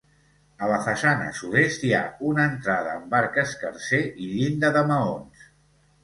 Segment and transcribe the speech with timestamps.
[0.67, 1.99] A la façana sud-est, hi ha
[2.29, 5.45] una entrada amb arc escarser i llinda de maons.